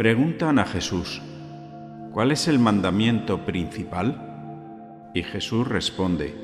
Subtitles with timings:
[0.00, 1.20] preguntan a Jesús,
[2.10, 5.10] ¿cuál es el mandamiento principal?
[5.12, 6.34] Y Jesús responde,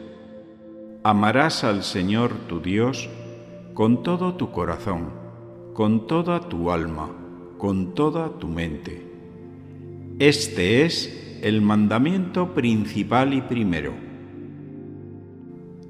[1.02, 3.08] amarás al Señor tu Dios
[3.72, 5.08] con todo tu corazón,
[5.72, 7.08] con toda tu alma,
[7.56, 9.10] con toda tu mente.
[10.18, 13.94] Este es el mandamiento principal y primero.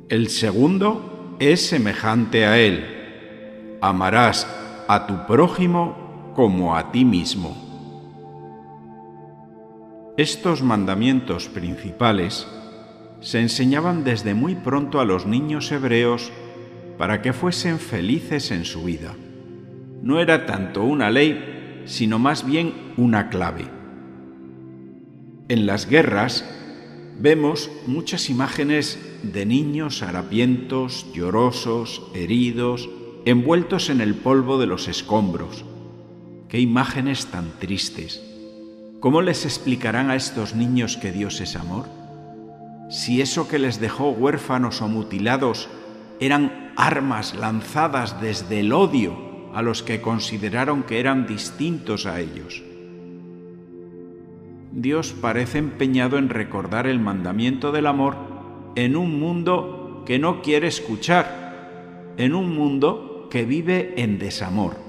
[0.09, 3.79] El segundo es semejante a él.
[3.81, 4.47] Amarás
[4.87, 6.06] a tu prójimo
[6.37, 7.57] como a ti mismo.
[10.19, 12.47] Estos mandamientos principales
[13.23, 16.31] se enseñaban desde muy pronto a los niños hebreos
[16.99, 19.15] para que fuesen felices en su vida.
[20.03, 23.65] No era tanto una ley, sino más bien una clave.
[25.49, 26.45] En las guerras
[27.19, 32.91] vemos muchas imágenes de niños harapientos, llorosos, heridos,
[33.25, 35.65] envueltos en el polvo de los escombros,
[36.49, 38.23] Qué imágenes tan tristes.
[39.01, 41.87] ¿Cómo les explicarán a estos niños que Dios es amor?
[42.89, 45.69] Si eso que les dejó huérfanos o mutilados
[46.21, 49.17] eran armas lanzadas desde el odio
[49.55, 52.63] a los que consideraron que eran distintos a ellos.
[54.71, 58.17] Dios parece empeñado en recordar el mandamiento del amor
[58.77, 64.86] en un mundo que no quiere escuchar, en un mundo que vive en desamor.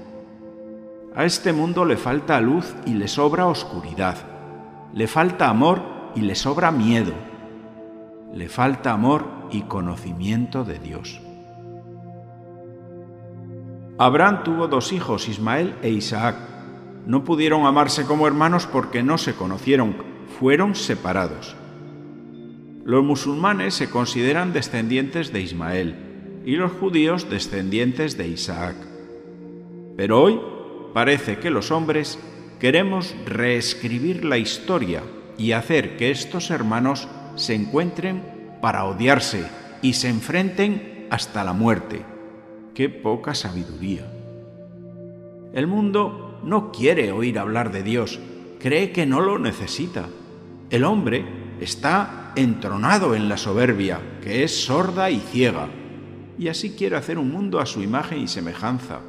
[1.14, 4.16] A este mundo le falta luz y le sobra oscuridad.
[4.92, 5.82] Le falta amor
[6.14, 7.12] y le sobra miedo.
[8.32, 11.20] Le falta amor y conocimiento de Dios.
[13.98, 16.36] Abraham tuvo dos hijos, Ismael e Isaac.
[17.06, 19.96] No pudieron amarse como hermanos porque no se conocieron,
[20.38, 21.56] fueron separados.
[22.84, 28.76] Los musulmanes se consideran descendientes de Ismael y los judíos descendientes de Isaac.
[29.96, 30.40] Pero hoy
[30.92, 32.18] parece que los hombres
[32.58, 35.02] queremos reescribir la historia
[35.36, 38.22] y hacer que estos hermanos se encuentren
[38.60, 39.46] para odiarse
[39.82, 42.02] y se enfrenten hasta la muerte.
[42.74, 44.10] Qué poca sabiduría.
[45.52, 48.18] El mundo no quiere oír hablar de Dios,
[48.60, 50.06] cree que no lo necesita.
[50.70, 51.24] El hombre
[51.60, 55.68] está entronado en la soberbia, que es sorda y ciega,
[56.38, 59.00] y así quiere hacer un mundo a su imagen y semejanza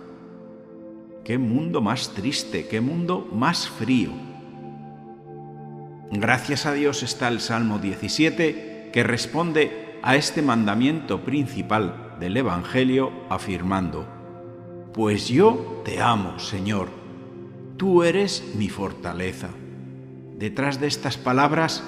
[1.24, 4.12] Qué mundo más triste, qué mundo más frío.
[6.12, 13.12] Gracias a Dios está el Salmo 17 que responde a este mandamiento principal del Evangelio
[13.30, 14.08] afirmando,
[14.94, 16.90] Pues yo te amo, Señor,
[17.78, 19.50] tú eres mi fortaleza.
[20.38, 21.84] Detrás de estas palabras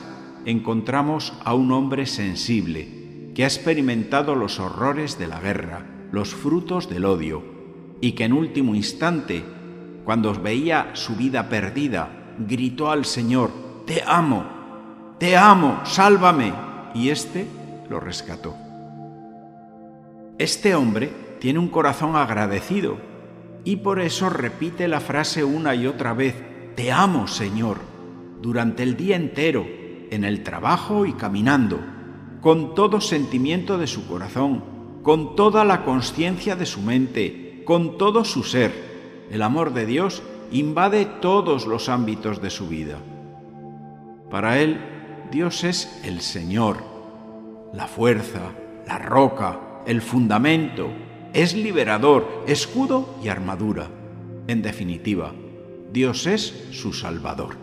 [0.45, 6.89] encontramos a un hombre sensible que ha experimentado los horrores de la guerra, los frutos
[6.89, 7.43] del odio,
[8.01, 9.43] y que en último instante,
[10.03, 13.51] cuando veía su vida perdida, gritó al Señor,
[13.85, 14.45] Te amo,
[15.19, 16.51] te amo, sálvame.
[16.93, 17.45] Y éste
[17.89, 18.55] lo rescató.
[20.37, 22.97] Este hombre tiene un corazón agradecido
[23.63, 26.35] y por eso repite la frase una y otra vez,
[26.75, 27.77] Te amo, Señor,
[28.41, 29.65] durante el día entero,
[30.09, 31.79] en el trabajo y caminando,
[32.41, 34.63] con todo sentimiento de su corazón,
[35.03, 38.73] con toda la conciencia de su mente, con todo su ser.
[39.31, 40.21] El amor de Dios
[40.51, 42.97] invade todos los ámbitos de su vida.
[44.29, 44.81] Para él,
[45.31, 46.83] Dios es el Señor,
[47.73, 48.51] la fuerza,
[48.85, 50.89] la roca, el fundamento,
[51.31, 53.87] es liberador, escudo y armadura.
[54.47, 55.31] En definitiva,
[55.93, 57.55] Dios es su Salvador.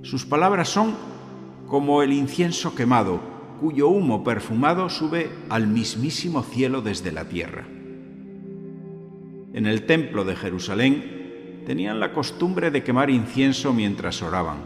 [0.00, 0.94] Sus palabras son
[1.66, 3.20] como el incienso quemado,
[3.60, 7.66] cuyo humo perfumado sube al mismísimo cielo desde la tierra.
[9.54, 14.58] En el templo de Jerusalén tenían la costumbre de quemar incienso mientras oraban.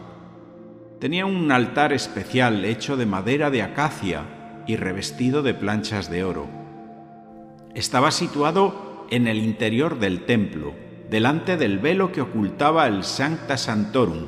[1.00, 6.46] Tenía un altar especial hecho de madera de acacia y revestido de planchas de oro.
[7.74, 10.72] Estaba situado en el interior del templo,
[11.10, 14.26] delante del velo que ocultaba el Sancta Santorum.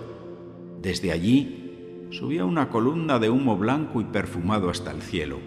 [0.83, 5.39] Desde allí subía una columna de humo blanco y perfumado hasta el cielo.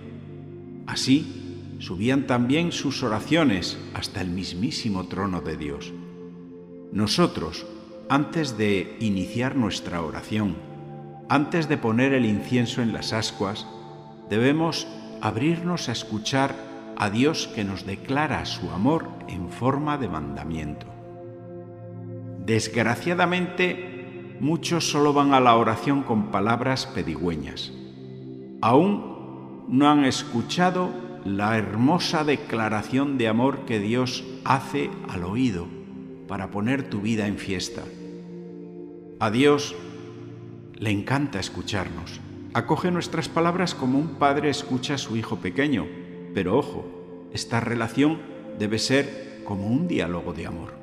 [0.87, 1.40] Así,
[1.81, 5.91] subían también sus oraciones hasta el mismísimo trono de Dios.
[6.93, 7.65] Nosotros,
[8.07, 10.55] antes de iniciar nuestra oración,
[11.27, 13.65] antes de poner el incienso en las ascuas,
[14.29, 14.87] debemos
[15.21, 16.55] abrirnos a escuchar
[16.97, 20.85] a Dios que nos declara su amor en forma de mandamiento.
[22.45, 27.71] Desgraciadamente, muchos solo van a la oración con palabras pedigüeñas.
[28.61, 35.67] Aún no han escuchado la hermosa declaración de amor que Dios hace al oído
[36.27, 37.83] para poner tu vida en fiesta.
[39.19, 39.75] A Dios
[40.75, 42.19] le encanta escucharnos.
[42.53, 45.85] Acoge nuestras palabras como un padre escucha a su hijo pequeño.
[46.33, 46.85] Pero ojo,
[47.33, 48.19] esta relación
[48.57, 50.73] debe ser como un diálogo de amor.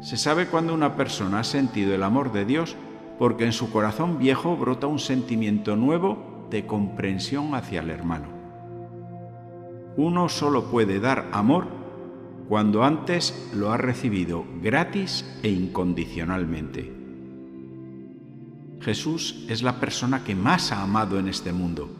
[0.00, 2.76] Se sabe cuando una persona ha sentido el amor de Dios
[3.18, 8.37] porque en su corazón viejo brota un sentimiento nuevo de comprensión hacia el hermano.
[9.98, 11.66] Uno solo puede dar amor
[12.48, 16.92] cuando antes lo ha recibido gratis e incondicionalmente.
[18.80, 21.90] Jesús es la persona que más ha amado en este mundo,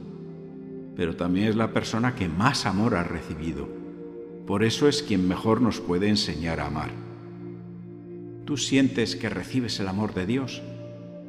[0.95, 3.69] pero también es la persona que más amor ha recibido.
[4.47, 6.91] Por eso es quien mejor nos puede enseñar a amar.
[8.44, 10.62] ¿Tú sientes que recibes el amor de Dios?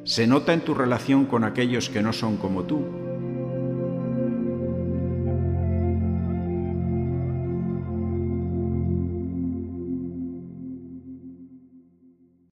[0.04, 3.09] ¿Se nota en tu relación con aquellos que no son como tú?